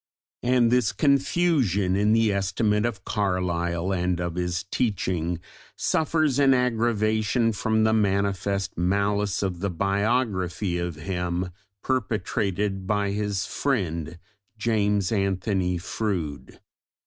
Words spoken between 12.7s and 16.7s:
by his friend James Anthony Froude.